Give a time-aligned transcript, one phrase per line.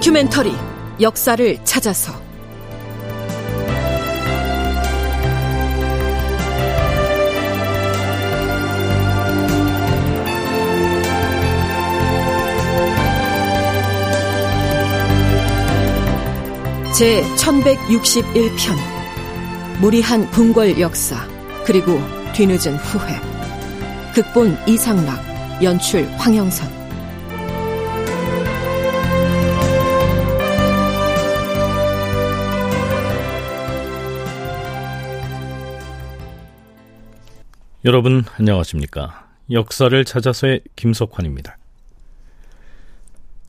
[0.00, 0.50] 다큐멘터리
[0.98, 2.10] 역사를 찾아서.
[16.96, 18.76] 제 1161편
[19.82, 21.28] 무리한 궁궐 역사
[21.66, 22.00] 그리고
[22.34, 23.20] 뒤늦은 후회.
[24.14, 26.79] 극본 이상락 연출 황영선
[37.86, 39.26] 여러분 안녕하십니까?
[39.50, 41.56] 역사를 찾아서의 김석환입니다.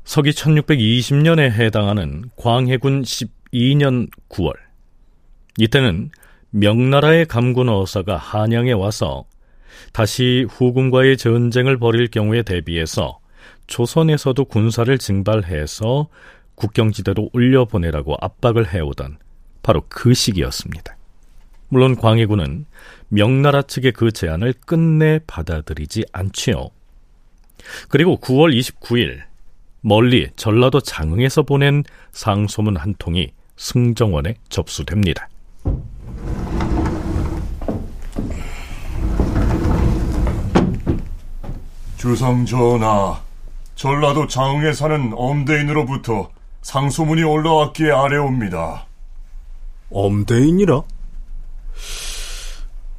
[0.05, 4.53] 서기 1620년에 해당하는 광해군 12년 9월.
[5.57, 6.11] 이때는
[6.51, 9.25] 명나라의 감군 어사가 한양에 와서
[9.91, 13.19] 다시 후군과의 전쟁을 벌일 경우에 대비해서
[13.67, 16.07] 조선에서도 군사를 증발해서
[16.55, 19.17] 국경지대로 올려보내라고 압박을 해오던
[19.61, 20.95] 바로 그 시기였습니다.
[21.71, 22.65] 물론 광해군은
[23.07, 26.69] 명나라 측의 그 제안을 끝내 받아들이지 않지요.
[27.87, 29.21] 그리고 9월 29일
[29.79, 35.29] 멀리 전라도 장흥에서 보낸 상소문 한 통이 승정원에 접수됩니다.
[41.97, 43.21] 주상 전하,
[43.75, 46.31] 전라도 장흥에 사는 엄대인으로부터
[46.63, 48.87] 상소문이 올라왔기에 아래옵니다.
[49.89, 50.81] 엄대인이라?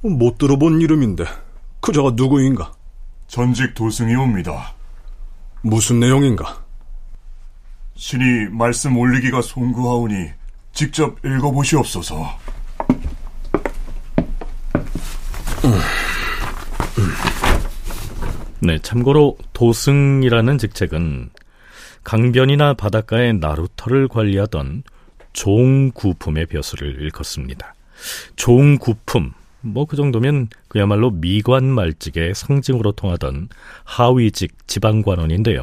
[0.03, 1.25] 못 들어본 이름인데
[1.81, 2.73] 그자가 누구인가?
[3.29, 4.75] 전직 도승이옵니다.
[5.63, 6.63] 무슨 내용인가?
[7.95, 10.31] 신이 말씀 올리기가 송구하오니
[10.73, 12.39] 직접 읽어보시옵소서.
[18.61, 21.31] 네, 참고로 도승이라는 직책은
[22.05, 24.83] 강변이나 바닷가의 나루터를 관리하던
[25.33, 27.75] 종구품의 벼슬을 일컫습니다.
[28.37, 29.33] 종구품,
[29.63, 33.49] 뭐 그 정도면 그야말로 미관 말직의 상징으로 통하던
[33.85, 35.63] 하위직 지방관원인데요.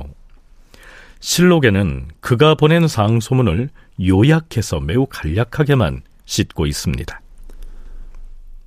[1.19, 3.69] 실록에는 그가 보낸 상소문을
[4.01, 7.21] 요약해서 매우 간략하게만 싣고 있습니다.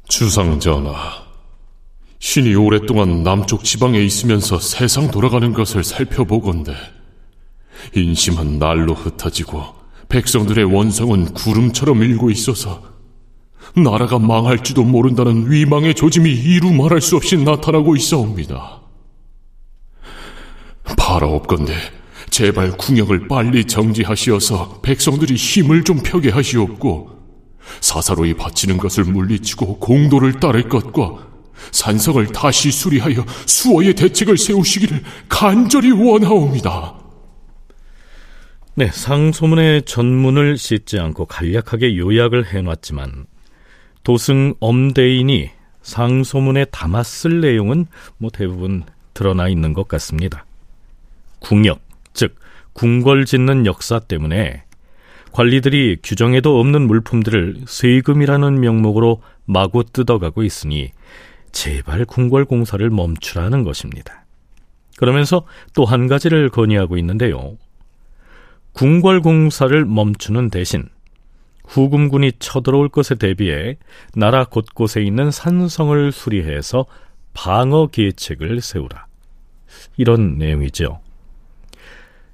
[0.08, 0.92] 주상 전하,
[2.18, 6.74] 신이 오랫동안 남쪽 지방에 있으면서 세상 돌아가는 것을 살펴보건대
[7.94, 9.64] 인심은 날로 흩어지고
[10.08, 12.91] 백성들의 원성은 구름처럼 일고 있어서
[13.74, 18.80] 나라가 망할지도 모른다는 위망의 조짐이 이루 말할 수 없이 나타나고 있사옵니다.
[20.96, 21.74] 바라옵건대
[22.28, 27.10] 제발 궁역을 빨리 정지하시어서 백성들이 힘을 좀 펴게 하시옵고
[27.80, 31.28] 사사로이 바치는 것을 물리치고 공도를 따를 것과
[31.70, 36.94] 산성을 다시 수리하여 수어의 대책을 세우시기를 간절히 원하옵니다.
[38.74, 43.26] 네, 상소문의 전문을 씻지 않고 간략하게 요약을 해놨지만
[44.02, 45.50] 도승 엄대인이
[45.82, 47.86] 상소문에 담았을 내용은
[48.18, 50.44] 뭐 대부분 드러나 있는 것 같습니다.
[51.40, 51.80] 궁역,
[52.12, 52.36] 즉
[52.72, 54.64] 궁궐 짓는 역사 때문에
[55.32, 60.90] 관리들이 규정에도 없는 물품들을 세금이라는 명목으로 마구 뜯어가고 있으니
[61.52, 64.24] 제발 궁궐 공사를 멈추라는 것입니다.
[64.96, 67.56] 그러면서 또 한 가지를 건의하고 있는데요.
[68.72, 70.88] 궁궐 공사를 멈추는 대신
[71.64, 73.76] 후금군이 쳐들어올 것에 대비해
[74.14, 76.86] 나라 곳곳에 있는 산성을 수리해서
[77.34, 79.06] 방어 계책을 세우라.
[79.96, 81.00] 이런 내용이죠.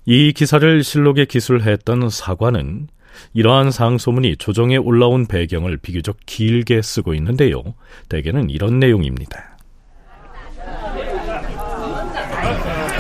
[0.05, 2.89] 이 기사를 실록에 기술했던 사관은
[3.35, 7.63] 이러한 상소문이 조정에 올라온 배경을 비교적 길게 쓰고 있는데요.
[8.09, 9.59] 대개는 이런 내용입니다.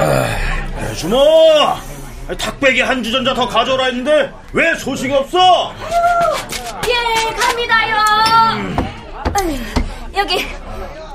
[0.00, 1.19] 아, 주모!
[2.37, 5.75] 닭배기 한 주전자 더 가져오라 했는데 왜 소식이 없어?
[6.87, 7.97] 예, 갑니다요.
[9.35, 9.56] 아유,
[10.17, 10.44] 여기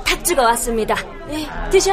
[0.04, 0.96] 닭주가 왔습니다.
[1.28, 1.92] 네, 드셔.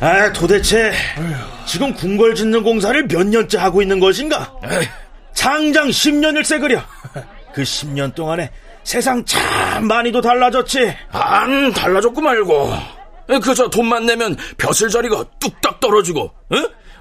[0.00, 0.92] 아, 도대체
[1.66, 4.52] 지금 궁궐 짓는 공사를 몇 년째 하고 있는 것인가?
[5.34, 6.80] 장장 10년일세 그려.
[7.52, 8.50] 그 10년 동안에
[8.90, 10.92] 세상 참 많이도 달라졌지.
[11.12, 12.72] 안 달라졌고 말고.
[13.40, 16.32] 그저 돈만 내면 벼슬 자리가 뚝딱 떨어지고,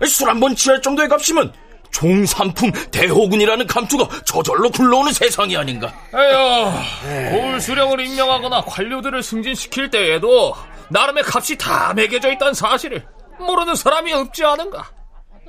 [0.06, 1.51] 술 한 번 취할 정도의 값이면
[1.89, 5.91] 종산품 대호군이라는 감투가 저절로 굴러오는 세상이 아닌가.
[6.13, 10.56] 에휴, 고을 수령을 임명하거나 관료들을 승진시킬 때에도
[10.89, 13.03] 나름의 값이 다 매겨져 있다는 사실을
[13.39, 14.88] 모르는 사람이 없지 않은가.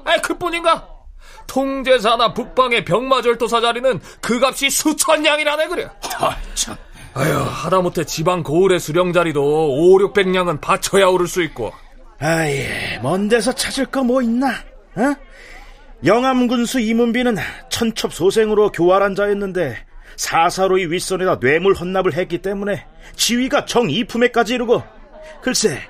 [0.07, 0.89] 아, 그뿐인가?
[1.51, 5.89] 통제사나 북방의 병마절도사 자리는 그 값이 수천 냥이라네 그래.
[6.21, 6.77] 아, 참.
[7.13, 11.73] 아휴, 하다못해 지방 고을의 수령 자리도 5, 600냥은 바쳐야 오를 수 있고.
[12.21, 12.65] 아이,
[13.03, 14.51] 먼 데서 찾을 거 뭐 있나?
[14.95, 15.15] 어?
[16.05, 17.37] 영암군수 이문비는
[17.69, 19.77] 천첩소생으로 교활한 자였는데
[20.17, 22.87] 사사로이 윗선에다 뇌물 헌납을 했기 때문에
[23.17, 24.83] 지위가 정이품에까지 이르고
[25.43, 25.81] 글쎄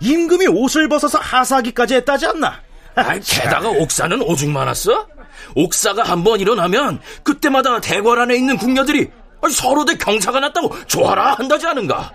[0.00, 2.65] 임금이 옷을 벗어서 하사하기까지 했다지 않나?
[2.96, 5.06] 아이, 게다가 옥사는 오죽 많았어?
[5.54, 9.08] 옥사가 한 번 일어나면 그때마다 대궐 안에 있는 궁녀들이
[9.52, 12.12] 서로들 경사가 났다고 좋아라 한다지 않은가?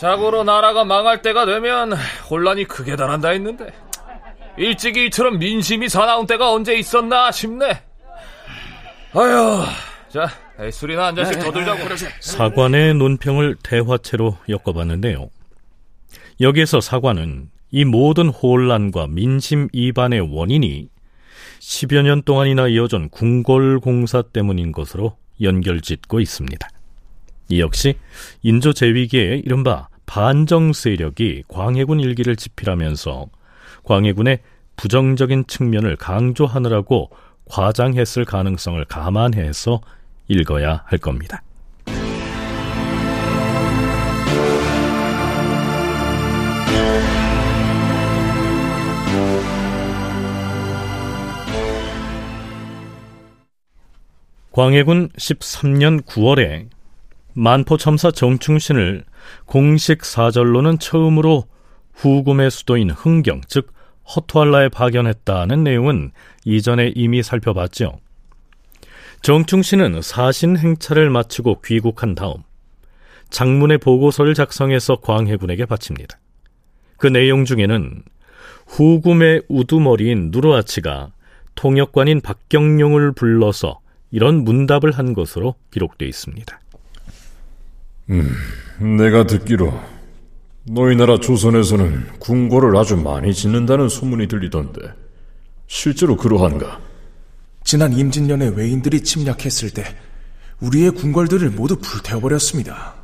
[0.00, 1.92] 자고로 나라가 망할 때가 되면
[2.28, 3.66] 혼란이 크게 달한다 했는데
[4.56, 7.82] 일찍이 이처럼 민심이 사나운 때가 언제 있었나 싶네.
[9.14, 9.64] 아휴,
[10.12, 10.28] 자
[10.70, 12.06] 술이나 한 잔씩 더 들자고 그러지.
[12.20, 15.28] 사관의 논평을 대화체로 엮어봤는데요.
[16.40, 20.88] 여기에서 사관은 이 모든 혼란과 민심 이반의 원인이
[21.58, 26.68] 10여 년 동안이나 이어진 궁궐 공사 때문인 것으로 연결짓고 있습니다.
[27.48, 27.94] 이 역시
[28.42, 33.26] 인조 제위기에 이른바 반정 세력이 광해군 일기를 집필하면서
[33.84, 34.40] 광해군의
[34.76, 37.10] 부정적인 측면을 강조하느라고
[37.46, 39.80] 과장했을 가능성을 감안해서
[40.28, 41.42] 읽어야 할 겁니다.
[54.52, 56.68] 광해군 13년 9월에
[57.32, 59.02] 만포첨사 정충신을
[59.46, 61.44] 공식 사절로는 처음으로
[61.94, 63.72] 후금의 수도인 흥경, 즉
[64.14, 66.10] 허투알라에 파견했다는 내용은
[66.44, 67.98] 이전에 이미 살펴봤죠.
[69.22, 72.34] 정충신은 사신 행차를 마치고 귀국한 다음
[73.30, 76.18] 장문의 보고서를 작성해서 광해군에게 바칩니다.
[76.98, 78.02] 그 내용 중에는
[78.66, 81.12] 후금의 우두머리인 누르아치가
[81.54, 83.81] 통역관인 박경룡을 불러서
[84.12, 86.60] 이런 문답을 한 것으로 기록되어 있습니다.
[88.10, 88.30] 음,
[88.98, 89.72] 내가 듣기로
[90.64, 94.80] 너희 나라 조선에서는 궁궐을 아주 많이 짓는다는 소문이 들리던데
[95.66, 96.78] 실제로 그러한가?
[97.64, 99.84] 지난 임진년에 외인들이 침략했을 때
[100.60, 102.94] 우리의 궁궐들을 모두 불태워버렸습니다.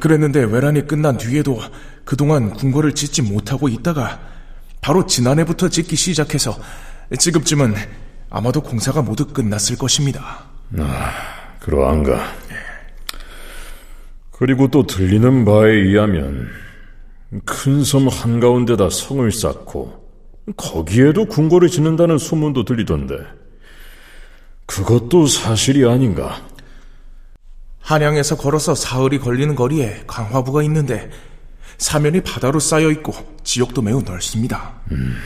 [0.00, 1.58] 그랬는데 외란이 끝난 뒤에도
[2.04, 4.20] 그동안 궁궐을 짓지 못하고 있다가
[4.80, 6.58] 바로 지난해부터 짓기 시작해서
[7.18, 7.74] 지금쯤은
[8.34, 10.44] 아마도 공사가 모두 끝났을 것입니다.
[10.78, 11.12] 아,
[11.60, 12.18] 그러한가.
[14.30, 16.48] 그리고 또 들리는 바에 의하면
[17.44, 20.02] 큰 섬 한가운데다 성을 쌓고
[20.56, 23.14] 거기에도 궁궐을 짓는다는 소문도 들리던데
[24.66, 26.40] 그것도 사실이 아닌가?
[27.80, 31.10] 한양에서 걸어서 사흘이 걸리는 거리에 강화부가 있는데
[31.76, 33.12] 사면이 바다로 쌓여 있고
[33.44, 34.72] 지역도 매우 넓습니다.
[34.90, 35.16] 음.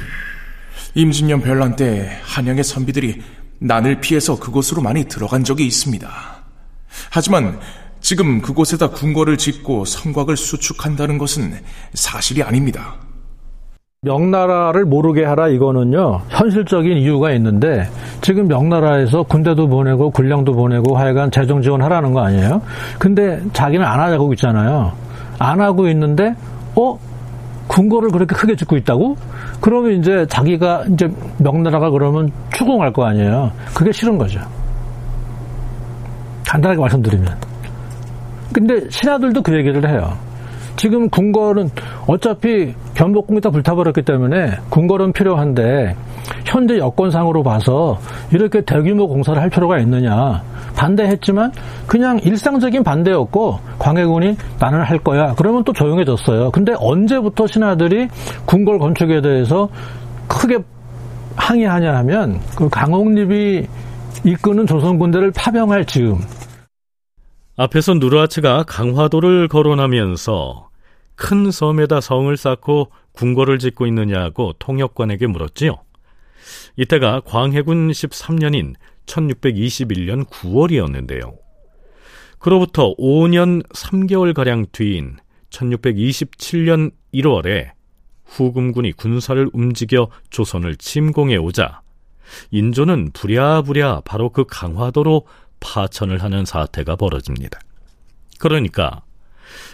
[0.96, 3.20] 임진년 별난 때 한양의 선비들이
[3.58, 6.08] 난을 피해서 그곳으로 많이 들어간 적이 있습니다.
[7.10, 7.58] 하지만
[8.00, 11.52] 지금 그곳에다 궁궐을 짓고 성곽을 수축한다는 것은
[11.92, 12.94] 사실이 아닙니다.
[14.00, 17.90] 명나라를 모르게 하라 이거는요 현실적인 이유가 있는데
[18.22, 22.62] 지금 명나라에서 군대도 보내고 군량도 보내고 하여간 재정 지원하라는 거 아니에요?
[22.98, 24.92] 근데 자기는 안 하자고 있잖아요.
[25.38, 26.34] 안 하고 있는데
[26.74, 26.98] 어
[27.68, 29.16] 궁궐을 그렇게 크게 짓고 있다고?
[29.60, 31.08] 그러면 이제 자기가 이제
[31.38, 33.50] 명나라가 그러면 추궁할 거 아니에요.
[33.74, 34.40] 그게 싫은 거죠.
[36.46, 37.36] 간단하게 말씀드리면.
[38.52, 40.16] 근데 신하들도 그 얘기를 해요.
[40.76, 41.70] 지금 궁궐은
[42.06, 45.96] 어차피 변복궁이 다 불타버렸기 때문에 궁궐은 필요한데
[46.44, 47.98] 현재 여건상으로 봐서
[48.30, 50.42] 이렇게 대규모 공사를 할 필요가 있느냐
[50.76, 51.52] 반대했지만
[51.86, 55.34] 그냥 일상적인 반대였고 광해군이 나는 할 거야.
[55.34, 56.50] 그러면 또 조용해졌어요.
[56.52, 58.08] 근데 언제부터 신하들이
[58.44, 59.68] 궁궐 건축에 대해서
[60.28, 60.58] 크게
[61.36, 63.66] 항의하냐 하면 그 강홍립이
[64.24, 66.18] 이끄는 조선 군대를 파병할 즈음.
[67.56, 70.68] 앞에서 누르하츠가 강화도를 거론하면서
[71.14, 75.76] 큰 섬에다 성을 쌓고 궁궐을 짓고 있느냐고 통역관에게 물었지요.
[76.76, 78.74] 이때가 광해군 13년인
[79.06, 81.36] 1621년 9월이었는데요.
[82.38, 85.16] 그로부터 5년 3개월가량 뒤인
[85.50, 87.70] 1627년 1월에
[88.24, 91.80] 후금군이 군사를 움직여 조선을 침공해 오자
[92.50, 95.26] 인조는 부랴부랴 바로 그 강화도로
[95.60, 97.58] 파천을 하는 사태가 벌어집니다.
[98.38, 99.02] 그러니까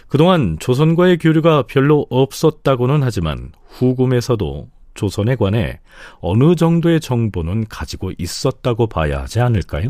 [0.07, 5.79] 그동안 조선과의 교류가 별로 없었다고는 하지만 후금에서도 조선에 관해
[6.19, 9.89] 어느 정도의 정보는 가지고 있었다고 봐야 하지 않을까요?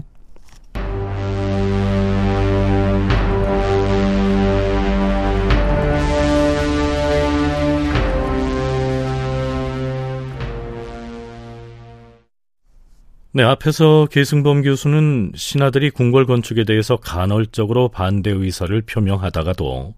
[13.35, 19.95] 네, 앞에서 계승범 교수는 신하들이 궁궐 건축에 대해서 간헐적으로 반대 의사를 표명하다가도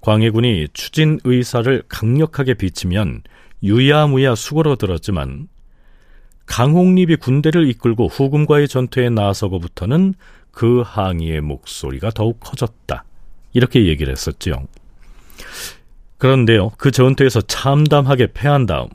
[0.00, 3.22] 광해군이 추진 의사를 강력하게 비치면
[3.62, 5.48] 유야무야 수그러들었지만
[6.46, 10.14] 강홍립이 군대를 이끌고 후금과의 전투에 나서고부터는
[10.50, 13.04] 그 항의의 목소리가 더욱 커졌다.
[13.52, 14.66] 이렇게 얘기를 했었지요.
[16.16, 18.88] 그런데요, 그 전투에서 참담하게 패한 다음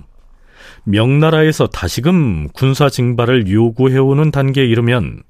[0.84, 5.24] 명나라에서 다시금 군사 징발을 요구해오는 단계에 이르면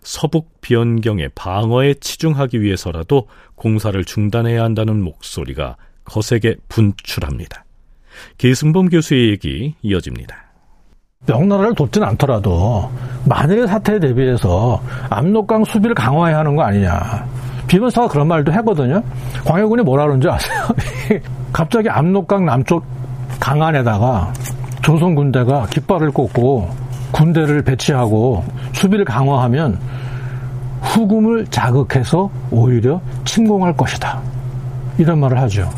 [0.00, 7.64] 서북 변경의 방어에 치중하기 위해서라도 공사를 중단해야 한다는 목소리가 거세게 분출합니다.
[8.38, 10.36] 계승범 교수의 얘기 이어집니다.
[11.26, 12.90] 명나라를 돕진 않더라도
[13.26, 17.26] 만일의 사태에 대비해서 압록강 수비를 강화해야 하는 거 아니냐.
[17.66, 19.02] 비변사가 그런 말도 했거든요.
[19.44, 20.62] 광해군이 뭐라 그런지 아세요?
[21.52, 22.84] 갑자기 압록강 남쪽
[23.40, 24.32] 강안에다가
[24.82, 26.70] 조선 군대가 깃발을 꽂고
[27.12, 29.78] 군대를 배치하고 수비를 강화하면
[30.80, 34.20] 후금을 자극해서 오히려 침공할 것이다.
[34.96, 35.70] 이런 말을 하죠.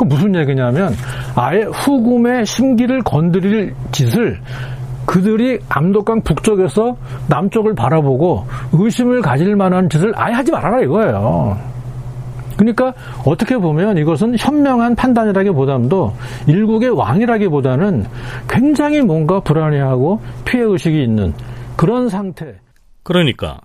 [0.00, 0.94] 그 무슨 얘기냐면
[1.36, 4.40] 아예 후금의 심기를 건드릴 짓을
[5.04, 6.96] 그들이 암독강 북쪽에서
[7.28, 11.58] 남쪽을 바라보고 의심을 가질 만한 짓을 아예 하지 말아라 이거예요.
[12.56, 12.94] 그러니까
[13.26, 16.14] 어떻게 보면 이것은 현명한 판단이라기보다도
[16.46, 18.06] 일국의 왕이라기보다는
[18.48, 21.34] 굉장히 뭔가 불안해하고 피해 의식이 있는
[21.76, 22.54] 그런 상태.
[23.02, 23.58] 그러니까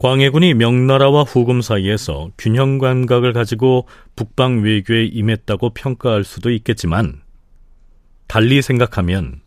[0.00, 7.20] 광해군이 명나라와 후금 사이에서 균형 감각을 가지고 북방 외교에 임했다고 평가할 수도 있겠지만
[8.26, 9.42] 달리 생각하면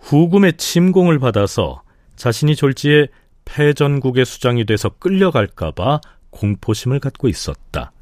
[0.00, 1.84] 후금의 침공을 받아서
[2.16, 3.06] 자신이 졸지에
[3.44, 6.00] 패전국의 수장이 돼서 끌려갈까봐
[6.30, 7.92] 공포심을 갖고 있었다.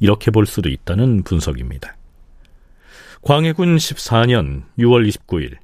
[0.00, 1.96] 이렇게 볼 수도 있다는 분석입니다.
[3.22, 5.58] 광해군 14년 6월 29일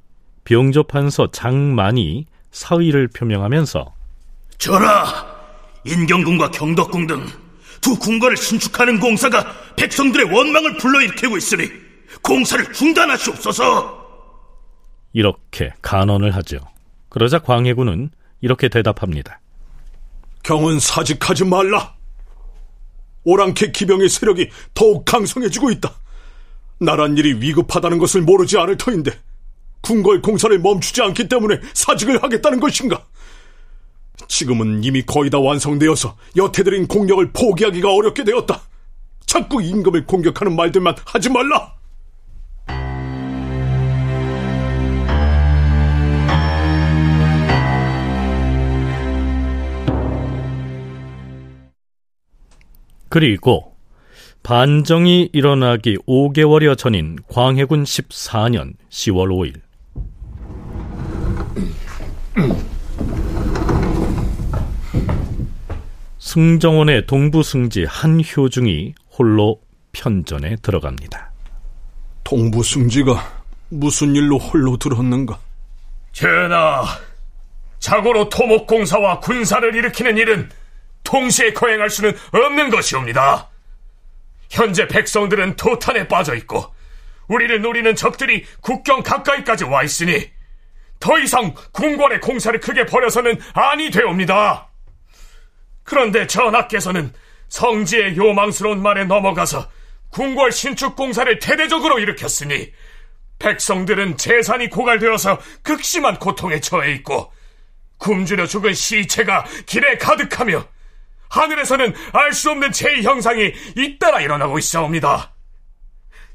[0.45, 3.95] 병조판서 장만이 사의를 표명하면서
[4.59, 5.40] 전하,
[5.85, 9.45] 인경군과 경덕궁 등 두 궁궐을 신축하는 공사가
[9.77, 11.71] 백성들의 원망을 불러일으키고 있으니
[12.23, 14.01] 공사를 중단하시옵소서.
[15.13, 16.59] 이렇게 간언을 하죠.
[17.09, 18.11] 그러자 광해군은
[18.41, 19.41] 이렇게 대답합니다.
[20.43, 21.95] 경은 사직하지 말라.
[23.25, 25.93] 오랑캐 기병의 세력이 더욱 강성해지고 있다.
[26.79, 29.11] 나란 일이 위급하다는 것을 모르지 않을 터인데
[29.83, 33.05] 궁궐 공사를 멈추지 않기 때문에 사직을 하겠다는 것인가?
[34.31, 38.63] 지금은 이미 거의 다 완성되어서 여태 들인 공력을 포기하기가 어렵게 되었다.
[39.27, 41.75] 자꾸 임금을 공격하는 말들만 하지 말라.
[53.09, 53.75] 그리고
[54.45, 59.61] 반정이 일어나기 5개월여 전인 광해군 14년 10월 5일
[66.31, 69.61] 승정원의 동부 승지 한효중이 홀로
[69.91, 71.33] 편전에 들어갑니다.
[72.23, 75.41] 동부 승지가 무슨 일로 홀로 들었는가?
[76.13, 76.85] 전하,
[77.81, 80.49] 자고로 토목공사와 군사를 일으키는 일은
[81.03, 83.49] 동시에 거행할 수는 없는 것이옵니다.
[84.51, 86.65] 현재 백성들은 도탄에 빠져 있고
[87.27, 90.31] 우리를 노리는 적들이 국경 가까이까지 와 있으니
[91.01, 94.70] 더 이상 궁궐의 공사를 크게 벌여서는 아니 되옵니다.
[95.85, 97.13] 그런데 전하께서는
[97.49, 99.69] 성지의 요망스러운 말에 넘어가서
[100.11, 102.73] 궁궐 신축 공사를 대대적으로 일으켰으니
[103.39, 107.33] 백성들은 재산이 고갈되어서 극심한 고통에 처해 있고
[107.99, 110.65] 굶주려 죽은 시체가 길에 가득하며
[111.29, 115.33] 하늘에서는 알 수 없는 제 형상이 잇따라 일어나고 있사옵니다.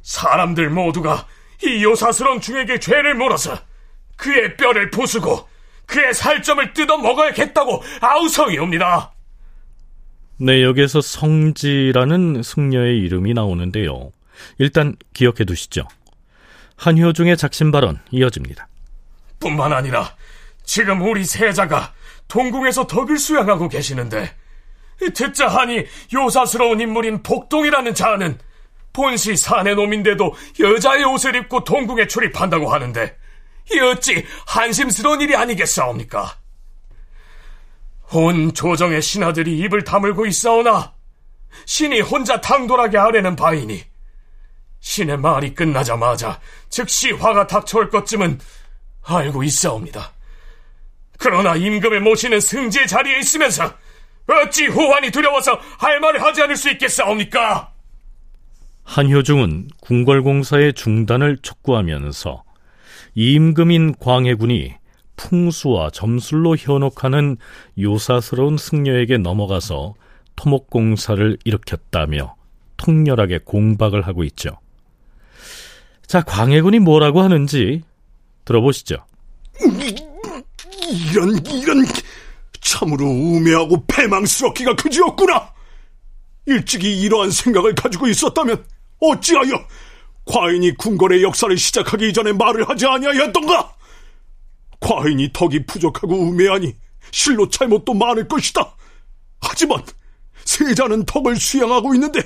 [0.02, 1.28] 사람들 모두가
[1.64, 3.58] 이 요사스러운 중에게 죄를 물어서
[4.18, 5.50] 그의 뼈를 부수고
[5.86, 9.15] 그의 살점을 뜯어 먹어야겠다고 아우성이옵니다.
[10.38, 14.12] 네, 여기에서 성지라는 승려의 이름이 나오는데요.
[14.58, 15.88] 일단 기억해 두시죠.
[16.76, 18.68] 한효중의 작심 발언 이어집니다.
[19.40, 20.14] 뿐만 아니라
[20.66, 21.94] 지금 우리 세자가
[22.28, 24.36] 동궁에서 덕을 수양하고 계시는데
[25.14, 28.38] 듣자 하니 요사스러운 인물인 복동이라는 자는
[28.92, 33.18] 본시 사내 놈인데도 여자의 옷을 입고 동궁에 출입한다고 하는데
[33.74, 36.38] 이 어찌 한심스러운 일이 아니겠사옵니까?
[38.12, 40.94] 온 조정의 신하들이 입을 다물고 있사오나
[41.66, 43.84] 신이 혼자 당돌하게 아뢰는 바이니
[44.80, 48.40] 신의 말이 끝나자마자 즉시 화가 닥쳐올 것쯤은
[49.04, 50.14] 알고 있사옵니다.
[51.18, 53.74] 그러나 임금을 모시는 승지의 자리에 있으면서
[54.28, 57.72] 어찌 후환이 두려워서 할 말을 하지 않을 수 있겠사옵니까?
[58.84, 62.44] 한효중은 궁궐공사의 중단을 촉구하면서
[63.16, 64.76] 임금인 광해군이
[65.16, 67.38] 풍수와 점술로 현혹하는
[67.80, 69.94] 요사스러운 승려에게 넘어가서
[70.36, 72.36] 토목공사를 일으켰다며
[72.78, 74.60] 통렬하게 공박을 하고 있죠.
[76.06, 77.82] 자, 광해군이 뭐라고 하는지
[78.44, 78.98] 들어보시죠.
[80.90, 81.86] 이런, 이런,
[82.62, 85.54] 참으로 우매하고 패망스럽기가 그지였구나!
[86.48, 88.66] 일찍이 이러한 생각을 가지고 있었다면
[89.00, 89.68] 어찌하여
[90.26, 93.75] 과인이 궁궐의 역사를 시작하기 이전에 말을 하지 아니하였던가?
[94.80, 96.76] 과인이 덕이 부족하고 우매하니
[97.12, 98.76] 실로 잘못도 많을 것이다.
[99.42, 99.84] 하지만
[100.44, 102.20] 세자는 덕을 수양하고 있는데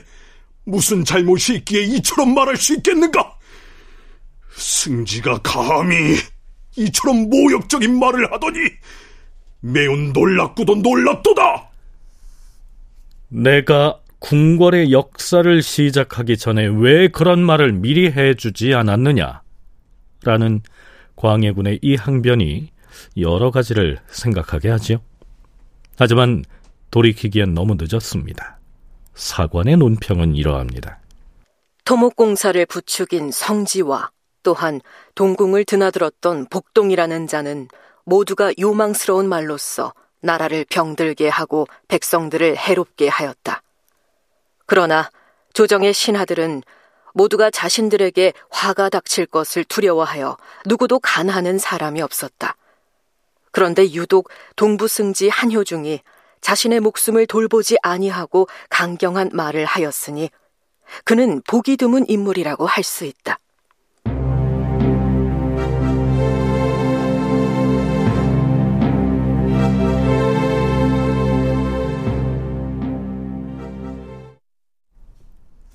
[0.65, 3.38] 무슨 잘못이 있기에 이처럼 말할 수 있겠는가?
[4.56, 6.18] 승지가 감히
[6.75, 8.60] 이처럼 모욕적인 말을 하더니
[9.62, 11.70] 매우 놀랍고도 놀랍도다.
[13.29, 19.41] 내가 궁궐의 역사를 시작하기 전에 왜 그런 말을 미리 해주지 않았느냐?
[20.24, 20.62] 라는
[21.20, 22.72] 광해군의 이 항변이
[23.18, 25.02] 여러 가지를 생각하게 하지요.
[25.98, 26.44] 하지만
[26.92, 28.58] 돌이키기엔 너무 늦었습니다.
[29.16, 31.00] 사관의 논평은 이러합니다.
[31.84, 34.12] 토목공사를 부추긴 성지와
[34.44, 34.80] 또한
[35.16, 37.68] 동궁을 드나들었던 복동이라는 자는
[38.06, 43.62] 모두가 요망스러운 말로써 나라를 병들게 하고 백성들을 해롭게 하였다.
[44.66, 45.10] 그러나
[45.54, 46.64] 조정의 신하들은
[47.13, 52.56] 모두가 자신들에게 화가 닥칠 것을 두려워하여 누구도 간하는 사람이 없었다.
[53.51, 56.01] 그런데 유독 동부승지 한효중이
[56.42, 60.30] 자신의 목숨을 돌보지 아니하고 강경한 말을 하였으니
[61.04, 63.39] 그는 보기 드문 인물이라고 할 수 있다.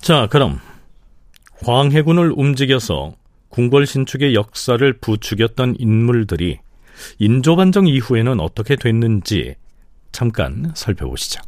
[0.01, 0.61] 자, 그럼
[1.65, 3.15] 광해군을 움직여서
[3.49, 6.61] 궁궐 신축의 역사를 부추겼던 인물들이
[7.19, 9.55] 인조반정 이후에는 어떻게 됐는지
[10.13, 11.41] 잠깐 살펴보시죠.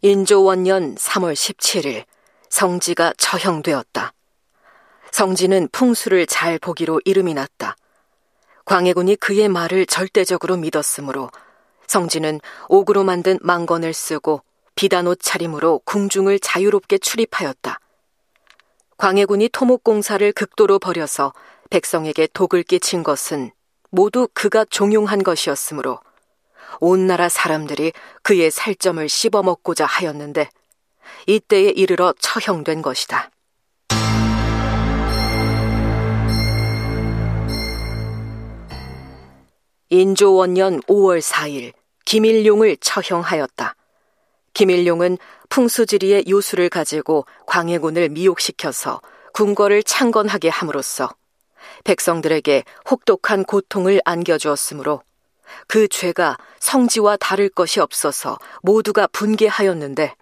[0.00, 2.04] 인조원년 3월 17일
[2.50, 4.12] 성지가 처형되었다.
[5.12, 7.76] 성지는 풍수를 잘 보기로 이름이 났다.
[8.64, 11.30] 광해군이 그의 말을 절대적으로 믿었으므로
[11.86, 14.42] 성지는 옥으로 만든 망건을 쓰고
[14.74, 17.78] 비단옷 차림으로 궁중을 자유롭게 출입하였다.
[18.96, 21.32] 광해군이 토목공사를 극도로 버려서
[21.70, 23.50] 백성에게 독을 끼친 것은
[23.90, 25.98] 모두 그가 종용한 것이었으므로
[26.80, 27.92] 온 나라 사람들이
[28.22, 30.48] 그의 살점을 씹어먹고자 하였는데
[31.26, 33.31] 이때에 이르러 처형된 것이다.
[39.92, 41.74] 인조원년 5월 4일
[42.06, 43.76] 김일용을 처형하였다.
[44.54, 45.18] 김일용은
[45.50, 49.02] 풍수지리의 요술을 가지고 광해군을 미혹시켜서
[49.34, 51.10] 궁궐을 창건하게 함으로써
[51.84, 55.02] 백성들에게 혹독한 고통을 안겨주었으므로
[55.66, 60.14] 그 죄가 성지와 다를 것이 없어서 모두가 분개하였는데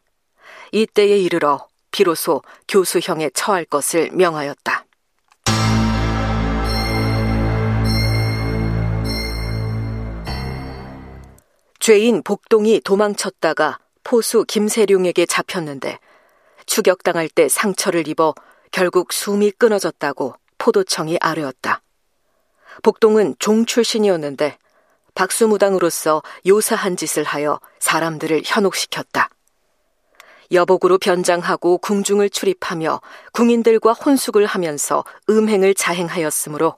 [0.72, 4.84] 이때에 이르러 비로소 교수형에 처할 것을 명하였다.
[11.80, 15.98] 죄인 복동이 도망쳤다가 포수 김세룡에게 잡혔는데
[16.66, 18.34] 추격당할 때 상처를 입어
[18.70, 21.82] 결국 숨이 끊어졌다고 포도청이 아뢰었다.
[22.82, 24.58] 복동은 종 출신이었는데
[25.14, 29.30] 박수무당으로서 요사한 짓을 하여 사람들을 현혹시켰다.
[30.52, 33.00] 여복으로 변장하고 궁중을 출입하며
[33.32, 36.76] 궁인들과 혼숙을 하면서 음행을 자행하였으므로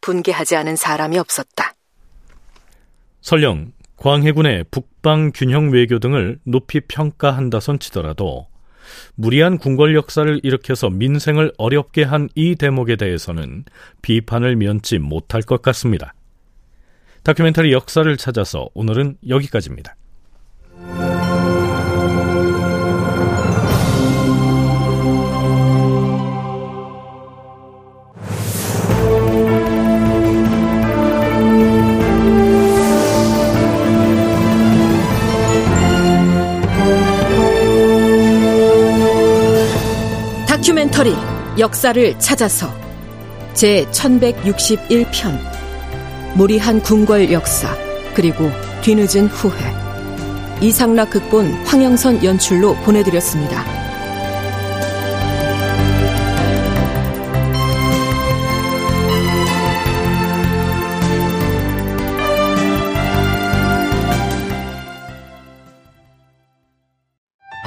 [0.00, 1.74] 분개하지 않은 사람이 없었다.
[3.20, 8.46] 설령 광해군의 북방 균형 외교 등을 높이 평가한다선 치더라도
[9.16, 13.64] 무리한 궁궐 역사를 일으켜서 민생을 어렵게 한 이 대목에 대해서는
[14.02, 16.14] 비판을 면치 못할 것 같습니다.
[17.24, 19.97] 다큐멘터리 역사를 찾아서 오늘은 여기까지입니다.
[41.58, 42.72] 역사를 찾아서
[43.52, 45.38] 제 1161편
[46.34, 47.76] 무리한 궁궐 역사
[48.14, 48.50] 그리고
[48.82, 49.58] 뒤늦은 후회
[50.60, 53.77] 이상락 극본 황영선 연출로 보내드렸습니다.